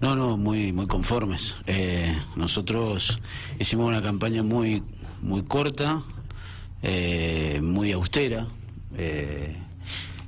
No, 0.00 0.14
no, 0.14 0.36
muy, 0.36 0.72
muy 0.72 0.86
conformes. 0.86 1.56
Eh, 1.66 2.16
nosotros 2.36 3.20
hicimos 3.58 3.88
una 3.88 4.00
campaña 4.00 4.42
muy, 4.42 4.82
muy 5.22 5.42
corta, 5.42 6.02
eh, 6.82 7.60
muy 7.62 7.90
austera, 7.92 8.46
eh, 8.96 9.56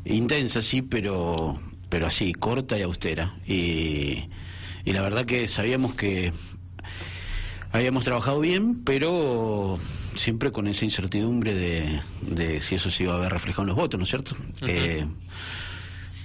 intensa 0.05 0.61
sí, 0.61 0.83
pero, 0.83 1.61
pero 1.89 2.07
así, 2.07 2.33
corta 2.33 2.79
y 2.79 2.83
austera. 2.83 3.37
Y, 3.47 4.29
y 4.85 4.93
la 4.93 5.03
verdad 5.03 5.25
que 5.25 5.47
sabíamos 5.47 5.95
que 5.95 6.33
habíamos 7.71 8.03
trabajado 8.03 8.41
bien, 8.41 8.83
pero 8.83 9.79
siempre 10.17 10.51
con 10.51 10.67
esa 10.67 10.85
incertidumbre 10.85 11.55
de, 11.55 12.01
de 12.23 12.61
si 12.61 12.75
eso 12.75 12.91
se 12.91 13.05
iba 13.05 13.15
a 13.15 13.19
ver 13.19 13.33
reflejado 13.33 13.63
en 13.63 13.69
los 13.69 13.77
votos, 13.77 13.99
¿no 13.99 14.03
es 14.05 14.11
cierto? 14.11 14.35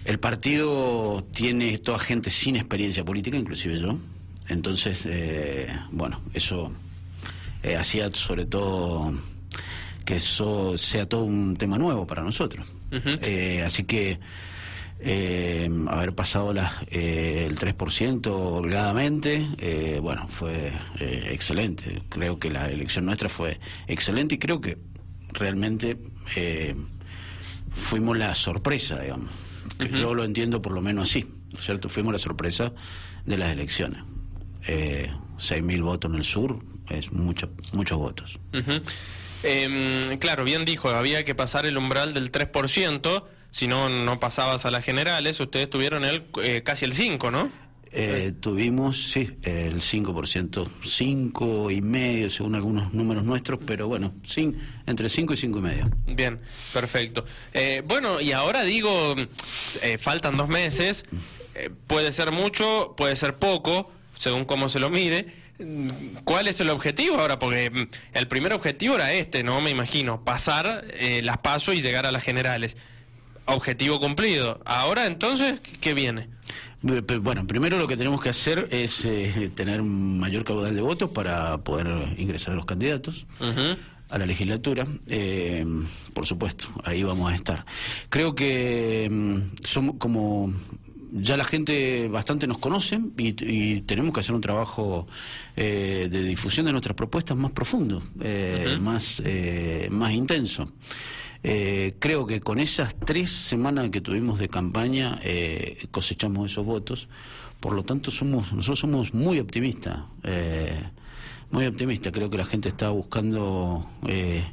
El 0.06 0.20
partido 0.20 1.26
tiene 1.34 1.78
toda 1.80 2.00
gente 2.00 2.30
sin 2.30 2.56
experiencia 2.56 3.04
política, 3.04 3.38
inclusive 3.38 3.80
yo. 3.80 3.98
Entonces, 4.48 5.02
eh, 5.06 5.68
bueno, 5.92 6.22
eso 6.34 6.72
eh, 7.64 7.76
hacía 7.76 8.10
sobre 8.14 8.46
todo 8.46 9.14
que 10.06 10.18
eso 10.18 10.78
sea 10.78 11.10
todo 11.10 11.24
un 11.24 11.58
tema 11.58 11.78
nuevo 11.78 12.06
para 12.06 12.24
nosotros. 12.24 12.68
Eh, 13.22 13.64
así 13.66 13.84
que 13.84 14.20
eh, 15.00 15.70
haber 15.88 16.14
pasado 16.14 16.54
la, 16.54 16.82
eh, 16.90 17.46
el 17.48 17.58
3% 17.58 18.28
holgadamente, 18.28 19.48
eh, 19.58 20.00
bueno, 20.02 20.28
fue 20.30 20.72
excelente. 21.00 22.04
Creo 22.10 22.40
que 22.40 22.50
la 22.50 22.70
elección 22.70 23.06
nuestra 23.06 23.28
fue 23.28 23.60
excelente 23.88 24.36
y 24.36 24.38
creo 24.38 24.62
que 24.62 24.78
realmente 25.34 25.98
eh, 26.36 26.76
fuimos 27.74 28.18
la 28.18 28.34
sorpresa, 28.36 29.00
digamos. 29.00 29.30
Que 29.80 29.90
Yo 29.90 30.14
lo 30.14 30.24
entiendo 30.24 30.62
por 30.62 30.74
lo 30.74 30.82
menos 30.82 31.10
así, 31.10 31.26
¿no 31.52 31.60
es 31.60 31.66
cierto? 31.66 31.90
Fuimos 31.90 32.14
la 32.14 32.20
sorpresa 32.20 32.74
de 33.26 33.38
las 33.38 33.52
elecciones. 33.52 34.04
Eh, 34.68 35.12
6.000 35.38 35.82
votos 35.84 36.12
en 36.12 36.18
el 36.18 36.24
sur 36.24 36.60
es 36.90 37.12
mucho, 37.12 37.50
muchos 37.74 37.98
votos. 37.98 38.40
Em, 39.44 40.18
claro, 40.18 40.44
bien 40.44 40.66
dijo, 40.66 40.90
había 40.90 41.24
que 41.24 41.36
pasar 41.36 41.66
el 41.66 41.78
umbral 41.78 42.14
del 42.14 42.32
3%, 42.32 43.26
si 43.52 43.68
no, 43.68 43.90
no 43.90 44.20
pasabas 44.20 44.66
a 44.66 44.72
las 44.72 44.84
generales, 44.84 45.40
ustedes 45.40 45.70
tuvieron 45.70 46.04
el, 46.04 46.26
eh, 46.42 46.62
casi 46.64 46.86
el 46.86 46.94
5%, 46.94 47.32
¿no? 47.32 47.52
Eh, 47.92 48.34
tuvimos, 48.42 49.12
sí, 49.12 49.38
el 49.44 49.76
5%, 49.80 50.68
5 50.84 51.72
y 51.72 51.82
medio 51.82 52.30
según 52.30 52.56
algunos 52.56 52.94
números 52.94 53.24
nuestros, 53.24 53.60
pero 53.66 53.88
bueno, 53.88 54.14
cin- 54.26 54.56
entre 54.86 55.08
5 55.08 55.34
y 55.34 55.38
5 55.38 55.60
y 55.60 55.62
medio. 55.62 55.90
Bien, 56.06 56.40
perfecto. 56.74 57.24
Eh, 57.54 57.84
bueno, 57.88 58.20
y 58.20 58.34
ahora 58.34 58.64
digo, 58.64 59.16
eh, 59.82 59.98
faltan 59.98 60.36
dos 60.36 60.50
meses, 60.50 61.06
eh, 61.56 61.70
puede 61.88 62.12
ser 62.12 62.32
mucho, 62.32 62.96
puede 62.98 63.16
ser 63.16 63.36
poco, 63.36 63.90
según 64.18 64.44
cómo 64.46 64.68
se 64.68 64.80
lo 64.80 64.90
mire. 64.90 65.46
¿Cuál 66.26 66.50
es 66.50 66.60
el 66.60 66.70
objetivo 66.72 67.18
ahora? 67.18 67.40
Porque 67.40 67.70
mm, 67.70 67.88
el 68.18 68.28
primer 68.28 68.52
objetivo 68.52 68.96
era 68.96 69.14
este, 69.14 69.42
¿no? 69.44 69.62
Me 69.62 69.70
imagino, 69.72 70.22
pasar 70.26 70.84
eh, 70.92 71.22
las 71.24 71.38
pasos 71.38 71.76
y 71.76 71.82
llegar 71.82 72.06
a 72.06 72.12
las 72.12 72.26
generales. 72.26 72.76
Objetivo 73.46 74.02
cumplido. 74.02 74.60
Ahora 74.66 75.06
entonces, 75.06 75.62
¿qué- 75.62 75.78
¿qué 75.80 75.94
viene? 75.94 76.28
Bueno, 76.82 77.48
primero 77.48 77.78
lo 77.78 77.88
que 77.88 77.98
tenemos 77.98 78.22
que 78.22 78.30
hacer 78.30 78.68
es 78.72 79.06
eh, 79.06 79.52
tener 79.56 79.82
un 79.82 80.20
mayor 80.20 80.44
caudal 80.44 80.76
de 80.76 80.82
votos 80.82 81.10
para 81.10 81.58
poder 81.60 81.88
ingresar 82.18 82.54
a 82.54 82.56
los 82.56 82.66
candidatos 82.66 83.26
a 84.10 84.18
la 84.20 84.26
legislatura. 84.26 84.86
Eh, 85.08 85.66
por 86.14 86.26
supuesto, 86.26 86.68
ahí 86.84 87.04
vamos 87.04 87.32
a 87.32 87.36
estar. 87.36 87.66
Creo 88.10 88.36
que 88.36 89.10
mm, 89.12 89.64
somos 89.64 89.96
como 89.98 90.54
ya 91.18 91.38
la 91.38 91.46
gente 91.46 92.08
bastante 92.10 92.46
nos 92.46 92.58
conoce 92.58 93.00
y, 93.18 93.36
y 93.46 93.82
tenemos 93.82 94.14
que 94.14 94.20
hacer 94.20 94.36
un 94.36 94.42
trabajo 94.42 95.08
eh, 95.56 96.10
de 96.12 96.24
difusión 96.24 96.66
de 96.66 96.74
nuestras 96.74 96.96
propuestas 96.96 97.38
más 97.38 97.52
profundo, 97.52 98.04
eh, 98.20 98.78
más, 98.82 99.22
eh, 99.26 99.88
más 99.92 100.12
intenso. 100.12 100.70
Eh, 101.48 101.94
creo 102.00 102.26
que 102.26 102.40
con 102.42 102.58
esas 102.58 102.96
tres 102.96 103.30
semanas 103.30 103.92
que 103.92 104.02
tuvimos 104.02 104.40
de 104.40 104.48
campaña 104.48 105.20
eh, 105.22 105.86
cosechamos 105.92 106.52
esos 106.52 106.66
votos. 106.66 107.08
Por 107.60 107.74
lo 107.74 107.84
tanto, 107.84 108.10
somos 108.10 108.52
nosotros 108.52 108.80
somos 108.80 109.14
muy 109.14 109.40
optimistas. 109.40 110.00
eh, 110.24 110.82
muy 111.52 111.68
optimistas. 111.68 112.12
Creo 112.12 112.32
que 112.32 112.38
la 112.38 112.46
gente 112.46 112.68
está 112.68 112.90
buscando 112.90 113.88
eh, 114.08 114.44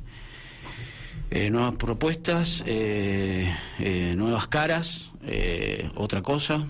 eh, 1.30 1.48
nuevas 1.50 1.74
propuestas, 1.76 2.62
eh, 2.66 3.50
nuevas 4.14 4.46
caras, 4.48 5.10
otra 5.94 6.20
cosa. 6.20 6.66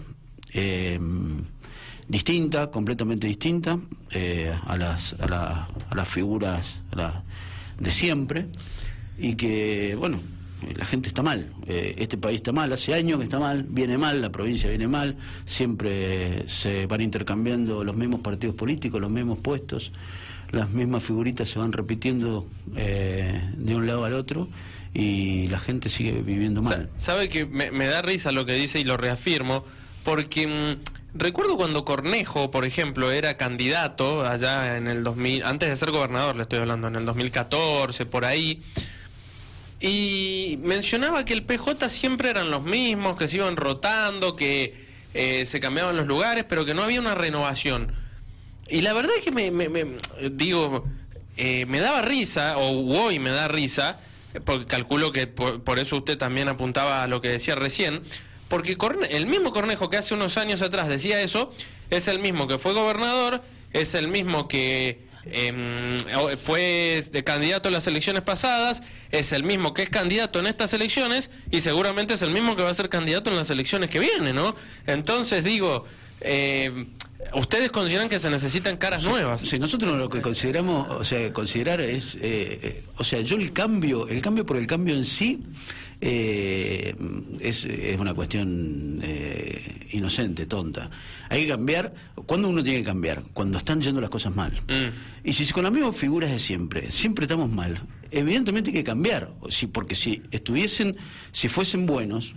distinta, 2.08 2.70
completamente 2.70 3.26
distinta 3.26 3.78
a, 4.66 4.76
las, 4.76 5.14
a, 5.18 5.26
la- 5.26 5.68
a 5.90 5.94
las 5.96 6.08
figuras 6.08 6.78
a 6.92 6.96
la- 6.96 7.22
de 7.78 7.90
siempre 7.90 8.46
y 9.18 9.34
que, 9.34 9.96
bueno, 9.98 10.20
la 10.76 10.84
gente 10.84 11.08
está 11.08 11.22
mal, 11.22 11.52
eh, 11.66 11.94
este 11.98 12.16
país 12.16 12.36
está 12.36 12.52
mal, 12.52 12.72
hace 12.72 12.94
años 12.94 13.18
que 13.18 13.24
está 13.24 13.38
mal, 13.38 13.64
viene 13.68 13.98
mal, 13.98 14.20
la 14.20 14.30
provincia 14.30 14.68
viene 14.68 14.88
mal, 14.88 15.16
siempre 15.44 16.48
se 16.48 16.86
van 16.86 17.00
intercambiando 17.00 17.84
los 17.84 17.96
mismos 17.96 18.20
partidos 18.20 18.54
políticos, 18.54 19.00
los 19.00 19.10
mismos 19.10 19.38
puestos, 19.40 19.92
las 20.50 20.70
mismas 20.70 21.02
figuritas 21.02 21.48
se 21.48 21.58
van 21.58 21.72
repitiendo 21.72 22.46
eh, 22.76 23.40
de 23.56 23.74
un 23.74 23.86
lado 23.86 24.04
al 24.04 24.12
otro 24.14 24.48
y 24.94 25.48
la 25.48 25.58
gente 25.58 25.88
sigue 25.88 26.22
viviendo 26.22 26.62
mal. 26.62 26.90
Sabe 26.98 27.28
que 27.28 27.46
me, 27.46 27.70
me 27.70 27.86
da 27.86 28.02
risa 28.02 28.30
lo 28.32 28.44
que 28.44 28.54
dice 28.54 28.78
y 28.78 28.84
lo 28.84 28.96
reafirmo, 28.96 29.64
porque 30.04 30.46
mm, 30.46 31.18
recuerdo 31.18 31.56
cuando 31.56 31.84
Cornejo, 31.84 32.50
por 32.50 32.64
ejemplo, 32.64 33.10
era 33.10 33.36
candidato 33.36 34.26
allá 34.26 34.76
en 34.76 34.88
el 34.88 35.02
2000, 35.02 35.44
antes 35.44 35.70
de 35.70 35.76
ser 35.76 35.90
gobernador, 35.90 36.36
le 36.36 36.42
estoy 36.42 36.58
hablando, 36.58 36.88
en 36.88 36.96
el 36.96 37.06
2014, 37.06 38.04
por 38.06 38.24
ahí, 38.26 38.62
y 39.82 40.58
mencionaba 40.62 41.24
que 41.24 41.32
el 41.34 41.42
PJ 41.42 41.88
siempre 41.88 42.30
eran 42.30 42.50
los 42.50 42.62
mismos, 42.62 43.16
que 43.16 43.26
se 43.26 43.36
iban 43.38 43.56
rotando, 43.56 44.36
que 44.36 44.86
eh, 45.12 45.44
se 45.44 45.58
cambiaban 45.58 45.96
los 45.96 46.06
lugares, 46.06 46.44
pero 46.48 46.64
que 46.64 46.72
no 46.72 46.82
había 46.84 47.00
una 47.00 47.14
renovación. 47.16 47.92
Y 48.68 48.82
la 48.82 48.92
verdad 48.92 49.10
es 49.18 49.24
que 49.24 49.32
me, 49.32 49.50
me- 49.50 49.68
me- 49.68 49.84
digo, 50.30 50.84
eh, 51.36 51.66
me 51.66 51.80
daba 51.80 52.00
risa, 52.02 52.56
o 52.58 52.70
hoy 52.96 53.18
me 53.18 53.30
da 53.30 53.48
risa, 53.48 53.98
porque 54.44 54.66
calculo 54.66 55.10
que 55.10 55.26
por, 55.26 55.78
eso 55.80 55.96
usted 55.96 56.16
también 56.16 56.48
apuntaba 56.48 57.02
a 57.02 57.08
lo 57.08 57.20
que 57.20 57.28
decía 57.28 57.56
recién, 57.56 58.02
porque 58.48 58.76
el 59.10 59.26
mismo 59.26 59.50
Cornejo 59.50 59.90
que 59.90 59.96
hace 59.96 60.14
unos 60.14 60.36
años 60.38 60.62
atrás 60.62 60.86
decía 60.88 61.20
eso, 61.22 61.52
es 61.90 62.06
el 62.06 62.20
mismo 62.20 62.46
que 62.46 62.58
fue 62.58 62.72
gobernador, 62.72 63.42
es 63.72 63.94
el 63.94 64.06
mismo 64.08 64.46
que 64.46 65.10
em, 65.26 65.98
fue 66.36 67.02
de 67.10 67.24
candidato 67.24 67.68
en 67.68 67.74
las 67.74 67.86
elecciones 67.86 68.22
pasadas, 68.22 68.82
es 69.10 69.32
el 69.32 69.44
mismo 69.44 69.74
que 69.74 69.82
es 69.82 69.90
candidato 69.90 70.38
en 70.40 70.46
estas 70.46 70.74
elecciones 70.74 71.30
y 71.50 71.60
seguramente 71.60 72.14
es 72.14 72.22
el 72.22 72.30
mismo 72.30 72.56
que 72.56 72.62
va 72.62 72.70
a 72.70 72.74
ser 72.74 72.88
candidato 72.88 73.30
en 73.30 73.36
las 73.36 73.50
elecciones 73.50 73.90
que 73.90 74.00
vienen, 74.00 74.34
¿no? 74.34 74.54
Entonces 74.86 75.44
digo, 75.44 75.86
eh, 76.20 76.86
ustedes 77.34 77.70
consideran 77.70 78.08
que 78.08 78.18
se 78.18 78.30
necesitan 78.30 78.76
caras 78.76 79.04
nuevas. 79.04 79.42
Sí, 79.42 79.58
nosotros 79.58 79.96
lo 79.96 80.08
que 80.08 80.20
consideramos, 80.20 80.88
o 80.90 81.04
sea, 81.04 81.32
considerar 81.32 81.80
es, 81.80 82.16
eh, 82.16 82.20
eh, 82.62 82.84
o 82.96 83.04
sea, 83.04 83.20
yo 83.20 83.36
el 83.36 83.52
cambio, 83.52 84.08
el 84.08 84.20
cambio 84.20 84.44
por 84.44 84.56
el 84.56 84.66
cambio 84.66 84.94
en 84.94 85.04
sí 85.04 85.42
eh, 86.04 86.96
es, 87.38 87.64
es 87.64 88.00
una 88.00 88.12
cuestión 88.12 88.98
eh, 89.04 89.86
inocente, 89.92 90.46
tonta. 90.46 90.90
Hay 91.28 91.42
que 91.42 91.48
cambiar, 91.50 91.94
¿cuándo 92.26 92.48
uno 92.48 92.64
tiene 92.64 92.80
que 92.80 92.86
cambiar? 92.86 93.22
Cuando 93.32 93.58
están 93.58 93.80
yendo 93.80 94.00
las 94.00 94.10
cosas 94.10 94.34
mal. 94.34 94.50
Mm. 94.66 95.28
Y 95.28 95.32
si 95.32 95.50
con 95.52 95.62
las 95.62 95.72
mismas 95.72 95.94
figuras 95.96 96.32
de 96.32 96.40
siempre, 96.40 96.90
siempre 96.90 97.26
estamos 97.26 97.48
mal, 97.50 97.80
evidentemente 98.10 98.70
hay 98.70 98.74
que 98.74 98.84
cambiar, 98.84 99.30
si, 99.48 99.68
porque 99.68 99.94
si 99.94 100.24
estuviesen, 100.32 100.96
si 101.30 101.48
fuesen 101.48 101.86
buenos, 101.86 102.34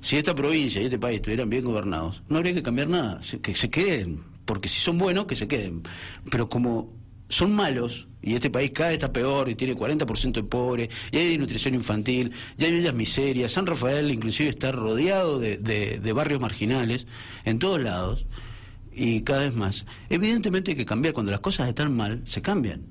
si 0.00 0.16
esta 0.16 0.34
provincia 0.34 0.82
y 0.82 0.86
este 0.86 0.98
país 0.98 1.16
estuvieran 1.16 1.48
bien 1.48 1.62
gobernados, 1.62 2.20
no 2.28 2.38
habría 2.38 2.52
que 2.52 2.64
cambiar 2.64 2.88
nada, 2.88 3.20
que 3.42 3.54
se 3.54 3.70
queden, 3.70 4.24
porque 4.44 4.68
si 4.68 4.80
son 4.80 4.98
buenos, 4.98 5.26
que 5.26 5.36
se 5.36 5.46
queden. 5.46 5.82
Pero 6.28 6.48
como 6.48 6.90
son 7.32 7.54
malos, 7.54 8.06
y 8.22 8.34
este 8.34 8.50
país 8.50 8.70
cada 8.72 8.90
vez 8.90 8.96
está 8.98 9.12
peor, 9.12 9.48
y 9.48 9.54
tiene 9.54 9.74
40% 9.74 10.32
de 10.32 10.42
pobres, 10.42 10.88
y 11.10 11.16
hay 11.16 11.28
desnutrición 11.30 11.74
infantil, 11.74 12.32
y 12.58 12.64
hay 12.64 12.72
villas 12.72 12.94
miserias, 12.94 13.52
San 13.52 13.66
Rafael 13.66 14.10
inclusive 14.10 14.48
está 14.48 14.70
rodeado 14.70 15.38
de, 15.38 15.56
de- 15.56 15.98
de 15.98 16.12
barrios 16.12 16.40
marginales, 16.40 17.06
en 17.44 17.58
todos 17.58 17.80
lados, 17.80 18.26
y 18.94 19.22
cada 19.22 19.40
vez 19.40 19.54
más. 19.54 19.86
Evidentemente 20.10 20.72
hay 20.72 20.76
que 20.76 20.84
cambiar, 20.86 21.14
cuando 21.14 21.32
las 21.32 21.40
cosas 21.40 21.68
están 21.68 21.96
mal, 21.96 22.20
se 22.26 22.42
cambian. 22.42 22.82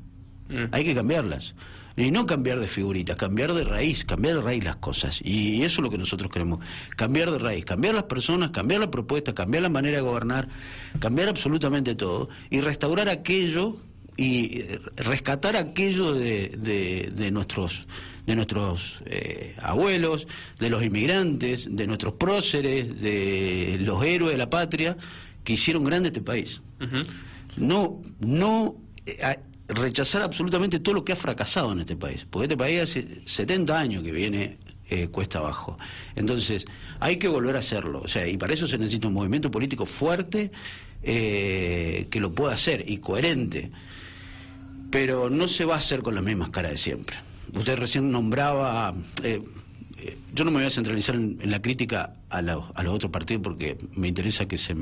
Mm. 0.49 0.65
Hay 0.71 0.83
que 0.83 0.95
cambiarlas. 0.95 1.53
Y 1.97 2.09
no 2.09 2.25
cambiar 2.25 2.59
de 2.59 2.67
figuritas, 2.67 3.17
cambiar 3.17 3.53
de 3.53 3.65
raíz, 3.65 4.05
cambiar 4.05 4.35
de 4.37 4.41
raíz 4.41 4.63
las 4.63 4.77
cosas. 4.77 5.19
Y 5.23 5.61
eso 5.63 5.81
es 5.81 5.83
lo 5.83 5.89
que 5.89 5.97
nosotros 5.97 6.31
queremos, 6.31 6.59
cambiar 6.95 7.29
de 7.31 7.37
raíz, 7.37 7.65
cambiar 7.65 7.93
las 7.93 8.05
personas, 8.05 8.49
cambiar 8.51 8.79
la 8.79 8.89
propuesta, 8.89 9.33
cambiar 9.35 9.63
la 9.63 9.69
manera 9.69 9.97
de 9.97 10.01
gobernar, 10.01 10.47
cambiar 10.99 11.27
absolutamente 11.27 11.93
todo 11.93 12.29
y 12.49 12.61
restaurar 12.61 13.09
aquello 13.09 13.75
y 14.17 14.59
eh, 14.61 14.79
rescatar 14.97 15.55
aquello 15.55 16.13
de, 16.13 16.49
de- 16.57 17.11
de 17.15 17.31
nuestros 17.31 17.85
de 18.25 18.35
nuestros 18.35 19.01
eh, 19.07 19.55
abuelos, 19.61 20.27
de 20.59 20.69
los 20.69 20.83
inmigrantes, 20.83 21.67
de 21.75 21.87
nuestros 21.87 22.13
próceres, 22.13 23.01
de 23.01 23.77
los 23.81 24.03
héroes 24.05 24.33
de 24.33 24.37
la 24.37 24.47
patria 24.49 24.95
que 25.43 25.53
hicieron 25.53 25.83
grande 25.83 26.09
este 26.09 26.21
país. 26.21 26.61
No, 27.57 27.99
no 28.19 28.75
eh, 29.07 29.39
rechazar 29.67 30.21
absolutamente 30.21 30.79
todo 30.79 30.93
lo 30.95 31.03
que 31.03 31.13
ha 31.13 31.15
fracasado 31.15 31.71
en 31.73 31.79
este 31.79 31.95
país, 31.95 32.27
porque 32.29 32.45
este 32.45 32.57
país 32.57 32.81
hace 32.81 33.21
70 33.25 33.77
años 33.77 34.03
que 34.03 34.11
viene 34.11 34.59
eh, 34.87 35.07
cuesta 35.07 35.39
abajo. 35.39 35.79
Entonces, 36.15 36.65
hay 36.99 37.17
que 37.17 37.27
volver 37.27 37.55
a 37.55 37.59
hacerlo. 37.59 38.01
O 38.03 38.07
sea, 38.07 38.27
y 38.27 38.37
para 38.37 38.53
eso 38.53 38.67
se 38.67 38.77
necesita 38.77 39.07
un 39.07 39.15
movimiento 39.15 39.49
político 39.49 39.87
fuerte 39.87 40.51
eh, 41.01 42.07
que 42.11 42.19
lo 42.19 42.33
pueda 42.33 42.53
hacer 42.53 42.83
y 42.87 42.97
coherente. 42.97 43.71
Pero 44.91 45.29
no 45.29 45.47
se 45.47 45.65
va 45.65 45.75
a 45.75 45.77
hacer 45.77 46.01
con 46.01 46.15
las 46.15 46.23
mismas 46.23 46.49
caras 46.49 46.73
de 46.73 46.77
siempre. 46.77 47.15
Usted 47.53 47.77
recién 47.77 48.11
nombraba. 48.11 48.93
Eh, 49.23 49.41
yo 50.33 50.45
no 50.45 50.51
me 50.51 50.57
voy 50.57 50.67
a 50.67 50.69
centralizar 50.69 51.15
en, 51.15 51.39
la 51.43 51.61
crítica 51.61 52.13
a, 52.29 52.41
los 52.41 52.65
otros 52.87 53.11
partidos 53.11 53.43
porque 53.43 53.77
me 53.95 54.07
interesa 54.07 54.47
que 54.47 54.57
se 54.57 54.75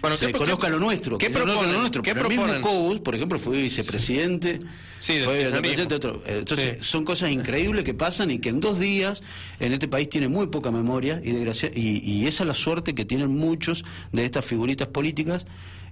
bueno, 0.00 0.16
se 0.16 0.32
conozca 0.32 0.68
lo 0.70 0.78
nuestro. 0.78 1.18
¿Qué 1.18 1.28
proponen? 1.28 1.72
Lo 1.72 1.80
nuestro. 1.80 2.02
¿Qué 2.02 2.14
proponen? 2.14 2.62
Mismo 2.62 3.02
por 3.02 3.14
ejemplo, 3.14 3.38
fue 3.38 3.60
vicepresidente. 3.62 4.60
Sí, 4.98 5.20
fue 5.22 5.44
vicepresidente 5.44 5.94
otro. 5.94 6.22
Entonces, 6.26 6.86
son 6.86 7.04
cosas 7.04 7.30
increíbles 7.30 7.84
que 7.84 7.94
pasan 7.94 8.30
y 8.30 8.38
que 8.38 8.48
en 8.48 8.60
dos 8.60 8.78
días 8.78 9.22
en 9.58 9.72
este 9.72 9.88
país 9.88 10.08
tiene 10.08 10.28
muy 10.28 10.46
poca 10.46 10.70
memoria 10.70 11.20
y, 11.22 11.30
y, 11.30 11.98
y 12.02 12.26
esa 12.26 12.44
es 12.44 12.46
la 12.46 12.54
suerte 12.54 12.94
que 12.94 13.04
tienen 13.04 13.28
muchos 13.36 13.84
de 14.12 14.24
estas 14.24 14.44
figuritas 14.44 14.88
políticas 14.88 15.44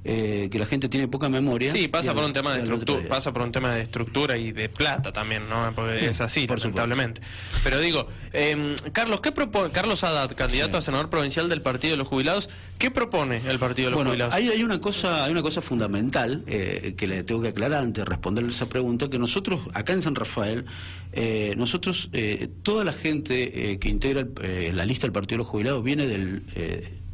eh, 0.05 0.49
que 0.51 0.59
la 0.59 0.67
gente 0.67 0.89
tiene 0.89 1.09
poca 1.09 1.29
memoria. 1.29 1.73
Sí, 1.73 1.89
pasa 1.89 2.15
por 2.15 2.25
un 2.25 2.33
tema 2.33 2.55
de 2.55 2.63
estructura, 2.63 3.09
pasa 3.09 3.33
por 3.33 3.43
un 3.43 3.53
tema 3.53 3.75
de 3.75 3.83
estructura 3.83 4.37
y 4.37 4.53
de 4.53 4.69
plata 4.69 5.13
también, 5.13 5.49
¿no? 5.49 5.73
Porque 5.75 6.07
es 6.07 6.21
así, 6.21 6.47
lamentablemente. 6.47 7.21
Pero 7.65 7.81
digo, 7.81 8.07
eh, 8.33 8.77
Carlos, 8.93 9.21
¿qué 9.21 9.33
propone 9.33 9.71
Carlos 9.71 10.05
Haddad, 10.05 10.35
candidato 10.37 10.77
a 10.77 10.83
senador 10.83 11.11
provincial 11.11 11.49
del 11.49 11.63
Partido 11.63 11.93
de 11.93 11.97
los 11.97 12.07
Jubilados? 12.07 12.49
¿Qué 12.79 12.93
propone 12.93 13.43
el 13.49 13.59
Partido 13.59 13.91
de 13.91 13.97
los 13.97 14.05
Jubilados? 14.05 14.35
Hay, 14.35 14.49
hay 14.49 14.63
una 14.63 14.81
cosa, 14.81 15.25
hay 15.25 15.33
una 15.33 15.43
cosa 15.43 15.63
fundamental 15.63 16.45
eh, 16.47 16.95
que 16.97 17.07
le 17.09 17.25
tengo 17.25 17.43
que 17.43 17.49
aclarar 17.49 17.83
antes 17.83 18.05
de 18.05 18.09
responderle 18.09 18.51
esa 18.51 18.69
pregunta, 18.69 19.11
que 19.11 19.19
nosotros 19.19 19.63
acá 19.75 19.95
en 19.95 20.03
San 20.03 20.15
Rafael, 20.15 20.65
eh, 21.13 21.55
nosotros 21.57 22.11
toda 22.63 22.85
la 22.85 22.93
gente 22.93 23.79
que 23.81 23.89
integra 23.89 24.27
la 24.73 24.85
lista 24.85 25.07
del 25.07 25.13
Partido 25.13 25.39
de 25.39 25.39
los 25.39 25.49
Jubilados 25.49 25.83
viene 25.83 26.07
del 26.07 26.45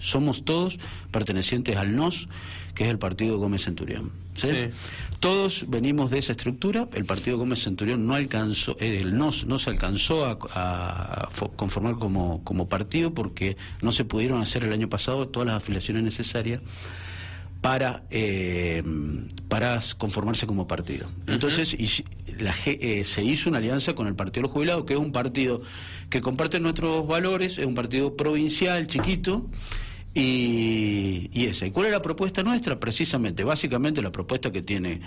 somos 0.05 0.45
todos 0.45 0.79
pertenecientes 1.11 1.77
al 1.77 1.97
NOS, 1.97 2.29
que 2.75 2.85
es 2.85 2.91
el 2.91 2.99
Partido 2.99 3.39
Gómez 3.39 3.65
Centurión. 3.65 4.12
Todos 5.21 5.65
venimos 5.69 6.11
de 6.11 6.19
esa 6.19 6.33
estructura, 6.33 6.89
el 6.93 7.06
Partido 7.06 7.39
Gómez 7.39 7.62
Centurión 7.62 8.06
no 8.06 8.15
alcanzó, 8.15 8.77
el 8.81 9.17
NOS 9.17 9.47
no 9.47 9.59
se 9.59 9.71
alcanzó 9.71 10.27
a, 10.27 11.29
conformar 11.56 11.95
como, 11.95 12.45
como 12.45 12.69
partido 12.69 13.15
porque 13.15 13.56
no 13.81 13.93
se 13.93 14.05
pudieron 14.05 14.43
hacer 14.43 14.65
el 14.65 14.73
año 14.73 14.89
pasado 14.89 15.29
todas 15.29 15.47
las 15.47 15.56
afiliaciones 15.56 16.03
necesarias 16.03 16.61
para, 17.62 18.03
eh, 18.11 18.83
para 19.49 19.81
conformarse 19.97 20.47
como 20.47 20.67
partido. 20.67 21.06
Entonces 21.27 21.75
la, 22.39 22.55
eh, 22.67 23.05
se 23.05 23.25
hizo 23.25 23.49
una 23.49 23.56
alianza 23.56 23.95
con 23.95 24.06
el 24.06 24.15
Partido 24.15 24.43
de 24.43 24.49
los 24.49 24.53
Jubilados, 24.53 24.85
que 24.85 24.93
es 24.93 25.01
un 25.01 25.12
partido 25.12 25.62
que 26.11 26.21
comparte 26.21 26.61
nuestros 26.61 27.06
valores, 27.06 27.56
es 27.59 27.65
un 27.65 27.75
partido 27.75 28.17
provincial, 28.17 28.87
chiquito, 28.87 29.49
y, 30.15 31.29
y, 31.33 31.47
esa. 31.47 31.67
¿Y 31.67 31.73
cuál 31.73 31.87
es 31.87 31.93
la 31.93 32.01
propuesta 32.01 32.45
nuestra? 32.45 32.79
Precisamente, 32.79 33.43
básicamente 33.43 34.01
la 34.01 34.13
propuesta 34.13 34.53
que 34.53 34.63
tiene 34.63 35.01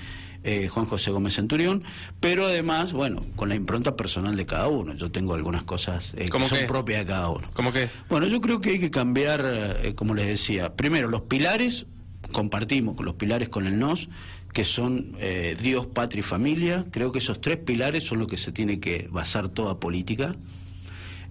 eh, 0.43 0.67
Juan 0.67 0.85
José 0.85 1.11
Gómez 1.11 1.35
Centurión, 1.35 1.83
pero 2.19 2.45
además, 2.45 2.93
bueno, 2.93 3.25
con 3.35 3.49
la 3.49 3.55
impronta 3.55 3.95
personal 3.95 4.35
de 4.35 4.45
cada 4.45 4.67
uno. 4.67 4.93
Yo 4.95 5.09
tengo 5.09 5.33
algunas 5.33 5.63
cosas 5.63 6.11
eh, 6.15 6.29
que 6.29 6.47
son 6.47 6.67
propias 6.67 6.99
de 6.99 7.05
cada 7.05 7.29
uno. 7.29 7.47
¿Cómo 7.53 7.71
qué? 7.71 7.89
Bueno, 8.09 8.27
yo 8.27 8.41
creo 8.41 8.59
que 8.59 8.71
hay 8.71 8.79
que 8.79 8.91
cambiar, 8.91 9.41
eh, 9.45 9.93
como 9.95 10.13
les 10.13 10.27
decía, 10.27 10.75
primero 10.75 11.07
los 11.07 11.21
pilares, 11.21 11.85
compartimos 12.33 12.99
los 13.03 13.15
pilares 13.15 13.47
con 13.47 13.65
el 13.65 13.79
NOS, 13.79 14.09
que 14.53 14.63
son 14.65 15.15
Dios, 15.61 15.85
patria 15.85 16.21
y 16.21 16.23
familia. 16.23 16.85
Creo 16.91 17.11
que 17.11 17.19
esos 17.19 17.39
tres 17.41 17.57
pilares 17.57 18.05
son 18.05 18.17
los 18.19 18.27
que 18.27 18.37
se 18.37 18.51
tiene 18.51 18.79
que 18.79 19.07
basar 19.11 19.49
toda 19.49 19.79
política. 19.79 20.35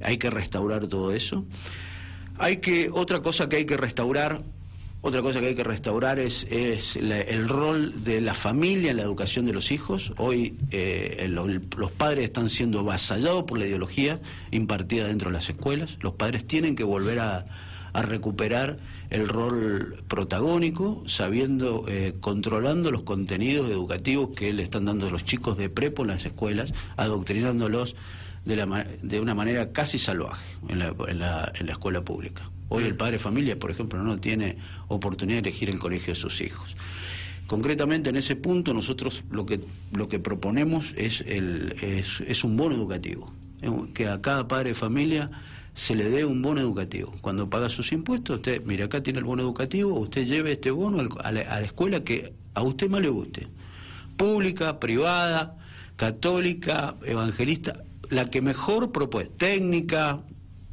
Hay 0.01 0.19
que 0.19 0.31
restaurar 0.31 0.87
todo 0.87 1.13
eso. 1.13 1.45
Hay 2.39 2.59
que, 2.59 2.91
otra 2.93 3.23
cosa 3.23 3.49
que 3.49 3.57
hay 3.57 3.65
que 3.65 3.77
restaurar, 3.77 4.43
otra 5.01 5.23
cosa 5.23 5.41
que 5.41 5.47
hay 5.47 5.55
que 5.55 5.65
restaurar 5.65 6.19
es, 6.19 6.47
es 6.51 6.97
el 6.97 7.49
rol 7.49 8.03
de 8.03 8.21
la 8.21 8.35
familia 8.35 8.91
en 8.91 8.97
la 8.97 9.05
educación 9.05 9.47
de 9.47 9.53
los 9.53 9.71
hijos. 9.71 10.13
Hoy 10.19 10.57
eh, 10.71 11.29
los 11.29 11.91
padres 11.93 12.25
están 12.25 12.51
siendo 12.51 12.81
avasallados 12.81 13.45
por 13.45 13.59
la 13.59 13.67
ideología 13.67 14.21
impartida 14.51 15.07
dentro 15.07 15.31
de 15.31 15.35
las 15.35 15.49
escuelas. 15.49 15.97
Los 16.01 16.15
padres 16.15 16.47
tienen 16.47 16.77
que 16.77 16.85
volver 16.85 17.21
a, 17.21 17.47
recuperar 17.95 18.77
el 19.09 19.27
rol 19.27 19.97
protagónico, 20.07 21.03
sabiendo, 21.07 21.87
eh, 21.89 22.13
controlando 22.21 22.91
los 22.91 23.05
contenidos 23.05 23.71
educativos 23.71 24.37
que 24.37 24.53
le 24.53 24.63
están 24.63 24.85
dando 24.85 25.09
los 25.09 25.25
chicos 25.25 25.57
de 25.57 25.71
prepo 25.71 26.03
en 26.03 26.09
las 26.09 26.27
escuelas, 26.27 26.75
adoctrinándolos 26.99 27.97
de, 28.47 28.57
la, 28.57 28.87
de 29.03 29.21
una 29.21 29.35
manera 29.35 29.73
casi 29.73 29.99
salvaje 29.99 30.47
en 30.69 30.79
la, 30.79 30.95
en 31.09 31.19
la, 31.19 31.53
en 31.55 31.67
la 31.67 31.73
escuela 31.73 32.01
pública. 32.01 32.49
Hoy 32.69 32.85
el 32.85 32.97
padre 32.97 33.13
de 33.13 33.19
familia, 33.19 33.59
por 33.59 33.71
ejemplo, 33.71 34.03
no 34.03 34.19
tiene 34.19 34.57
oportunidad 34.89 35.43
de 35.43 35.51
elegir 35.51 35.69
el 35.69 35.79
colegio 35.79 36.15
de 36.15 36.21
sus 36.21 36.41
hijos. 36.41 36.75
Concretamente 37.47 38.11
en 38.11 38.17
ese 38.17 38.35
punto 38.35 38.73
nosotros 38.75 39.23
lo 39.31 39.47
que, 39.47 39.61
lo 39.93 40.09
que 40.09 40.19
proponemos 40.19 40.95
es, 40.97 41.23
el, 41.27 41.77
es, 41.81 42.21
es 42.27 42.43
un 42.43 42.57
bono 42.57 42.75
educativo, 42.75 43.33
que 43.95 44.09
a 44.09 44.21
cada 44.21 44.49
padre 44.49 44.71
de 44.71 44.75
familia 44.75 45.31
se 45.75 45.95
le 45.95 46.11
dé 46.11 46.25
un 46.25 46.43
bono 46.43 46.61
educativo. 46.61 47.13
Cuando 47.21 47.49
paga 47.49 47.69
sus 47.69 47.93
impuestos, 47.93 48.37
usted, 48.37 48.65
mire, 48.65 48.85
acá 48.85 49.03
tiene 49.03 49.21
el 49.21 49.25
bono 49.25 49.43
educativo, 49.43 49.95
usted 49.99 50.27
lleve 50.27 50.53
este 50.53 50.71
bono 50.71 51.09
a 51.23 51.33
la, 51.33 51.41
a 51.43 51.61
la 51.61 51.67
escuela 51.67 52.03
que 52.03 52.33
a 52.55 52.63
usted 52.63 52.89
más 52.89 53.03
le 53.03 53.11
guste. 53.11 53.47
Pública, 54.17 54.81
privada, 54.81 55.57
católica, 55.97 56.97
evangelista, 57.05 57.85
la 58.11 58.31
que 58.31 58.41
mejor 58.43 58.93
propuesta, 58.93 59.33
técnica, 59.37 60.21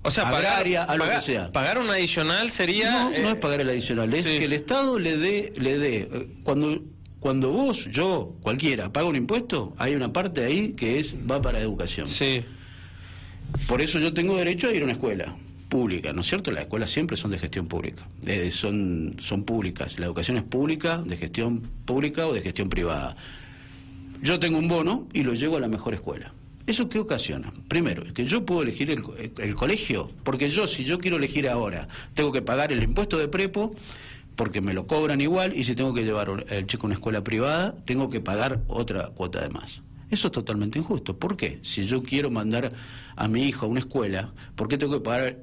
o 0.04 0.12
sea, 0.12 0.28
agraria, 0.28 0.86
pagar, 0.86 1.02
a 1.02 1.06
lo 1.06 1.16
que 1.16 1.22
sea. 1.22 1.52
Pagar 1.52 1.78
un 1.78 1.90
adicional 1.90 2.50
sería. 2.50 3.06
No, 3.06 3.10
no 3.12 3.30
es 3.32 3.36
pagar 3.38 3.62
el 3.62 3.70
adicional, 3.70 4.14
es 4.14 4.26
que 4.26 4.44
el 4.44 4.54
Estado 4.54 5.00
le 5.00 5.18
dé, 5.18 5.54
le 5.56 5.78
dé. 5.78 6.10
Eh, 6.12 6.28
cuando, 6.44 6.84
cuando 7.20 7.52
vos, 7.52 7.90
yo, 7.90 8.36
cualquiera, 8.42 8.92
paga 8.92 9.08
un 9.08 9.16
impuesto, 9.16 9.74
hay 9.78 9.96
una 9.96 10.12
parte 10.12 10.44
ahí 10.44 10.74
que 10.74 11.00
es 11.00 11.16
va 11.30 11.42
para 11.42 11.60
educación. 11.60 12.06
Sí. 12.06 12.44
Por 13.68 13.82
eso 13.82 14.00
yo 14.00 14.14
tengo 14.14 14.36
derecho 14.36 14.68
a 14.68 14.74
ir 14.74 14.82
a 14.82 14.86
una 14.86 14.94
escuela 14.94 15.36
pública, 15.70 16.12
¿no 16.12 16.22
es 16.22 16.28
cierto? 16.28 16.52
Las 16.52 16.64
escuelas 16.64 16.90
siempre 16.90 17.16
son 17.16 17.32
de 17.32 17.40
gestión 17.40 17.68
pública, 17.68 18.06
eh, 18.28 18.52
son, 18.52 19.16
son 19.20 19.44
públicas. 19.44 19.98
La 20.00 20.06
educación 20.06 20.38
es 20.38 20.44
pública, 20.44 21.02
de 21.04 21.18
gestión 21.18 21.62
pública 21.86 22.28
o 22.28 22.34
de 22.34 22.42
gestión 22.42 22.70
privada. 22.70 23.16
Yo 24.22 24.40
tengo 24.40 24.58
un 24.58 24.68
bono 24.68 25.08
y 25.14 25.24
lo 25.24 25.34
llevo 25.34 25.58
a 25.58 25.60
la 25.60 25.68
mejor 25.68 25.94
escuela. 25.94 26.34
¿Eso 26.66 26.88
qué 26.88 27.00
ocasiona? 27.00 27.52
Primero, 27.68 28.14
que 28.14 28.26
yo 28.26 28.46
puedo 28.46 28.62
elegir 28.62 28.90
el, 28.90 29.56
colegio, 29.56 30.10
porque 30.24 30.48
yo, 30.48 30.66
si 30.66 30.86
yo 30.86 30.98
quiero 30.98 31.18
elegir 31.18 31.50
ahora, 31.50 31.90
tengo 32.14 32.32
que 32.32 32.42
pagar 32.42 32.72
el 32.72 32.82
impuesto 32.82 33.18
de 33.18 33.28
prepo, 33.28 33.76
porque 34.38 34.62
me 34.62 34.74
lo 34.74 34.88
cobran 34.88 35.20
igual, 35.20 35.54
y 35.56 35.66
si 35.66 35.76
tengo 35.76 35.94
que 35.94 36.06
llevar 36.06 36.46
el 36.50 36.66
chico 36.66 36.84
a 36.84 36.88
una 36.88 36.96
escuela 36.96 37.22
privada, 37.22 37.76
tengo 37.84 38.10
que 38.10 38.22
pagar 38.22 38.62
otra 38.68 39.10
cuota 39.10 39.42
de 39.42 39.50
más. 39.50 39.82
Eso 40.10 40.28
es 40.28 40.32
totalmente 40.32 40.80
injusto. 40.80 41.18
¿Por 41.18 41.36
qué? 41.36 41.60
Si 41.64 41.86
yo 41.86 42.02
quiero 42.02 42.32
mandar 42.32 42.72
a 43.16 43.28
mi 43.28 43.44
hijo 43.44 43.66
a 43.66 43.70
una 43.70 43.80
escuela, 43.80 44.32
¿por 44.56 44.70
qué 44.70 44.78
tengo 44.78 44.94
que 44.94 45.04
pagar 45.04 45.40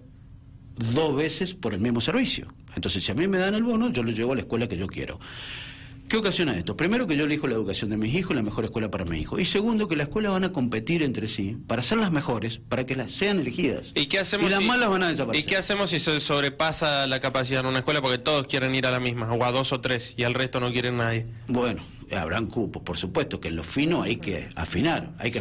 dos 0.76 1.14
veces 1.16 1.54
por 1.54 1.74
el 1.74 1.80
mismo 1.80 2.00
servicio? 2.00 2.48
Entonces, 2.76 3.04
si 3.04 3.12
a 3.12 3.14
mí 3.14 3.28
me 3.28 3.38
dan 3.38 3.54
el 3.54 3.62
bono, 3.62 3.90
yo 3.90 4.02
lo 4.02 4.10
llevo 4.10 4.32
a 4.32 4.36
la 4.36 4.42
escuela 4.42 4.68
que 4.68 4.78
yo 4.78 4.86
quiero. 4.86 5.18
¿Qué 6.10 6.16
ocasiona 6.16 6.58
esto? 6.58 6.76
Primero 6.76 7.06
que 7.06 7.16
yo 7.16 7.24
elijo 7.24 7.46
la 7.46 7.54
educación 7.54 7.88
de 7.90 7.96
mis 7.96 8.12
hijos, 8.16 8.34
la 8.34 8.42
mejor 8.42 8.64
escuela 8.64 8.90
para 8.90 9.04
mi 9.04 9.20
hijo. 9.20 9.38
Y 9.38 9.44
segundo 9.44 9.86
que 9.86 9.94
las 9.94 10.08
escuelas 10.08 10.32
van 10.32 10.42
a 10.42 10.52
competir 10.52 11.04
entre 11.04 11.28
sí 11.28 11.56
para 11.68 11.82
ser 11.82 11.98
las 11.98 12.10
mejores, 12.10 12.58
para 12.58 12.84
que 12.84 12.96
las 12.96 13.12
sean 13.12 13.38
elegidas. 13.38 13.92
¿Y 13.94 14.06
qué 14.06 14.18
hacemos? 14.18 14.50
las 14.50 14.60
malas 14.60 14.90
van 14.90 15.04
a 15.04 15.08
desaparecer. 15.08 15.44
¿Y 15.44 15.46
qué 15.46 15.56
hacemos 15.56 15.90
si 15.90 16.00
se 16.00 16.18
sobrepasa 16.18 17.06
la 17.06 17.20
capacidad 17.20 17.60
en 17.60 17.66
una 17.66 17.78
escuela 17.78 18.02
porque 18.02 18.18
todos 18.18 18.48
quieren 18.48 18.74
ir 18.74 18.88
a 18.88 18.90
la 18.90 18.98
misma, 18.98 19.32
o 19.32 19.44
a 19.44 19.52
dos 19.52 19.72
o 19.72 19.80
tres, 19.80 20.14
y 20.16 20.24
al 20.24 20.34
resto 20.34 20.58
no 20.58 20.72
quieren 20.72 20.96
nadie? 20.96 21.26
Bueno, 21.46 21.80
habrán 22.10 22.46
cupos, 22.46 22.82
por 22.82 22.96
supuesto, 22.96 23.40
que 23.40 23.46
en 23.46 23.54
lo 23.54 23.62
fino 23.62 24.02
hay 24.02 24.16
que 24.16 24.48
afinar, 24.56 25.12
hay 25.16 25.30
que 25.30 25.38